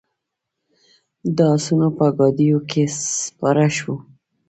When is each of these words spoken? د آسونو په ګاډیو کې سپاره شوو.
د 1.35 1.37
آسونو 1.55 1.87
په 1.97 2.05
ګاډیو 2.17 2.59
کې 2.69 2.83
سپاره 3.23 3.65
شوو. 3.77 3.95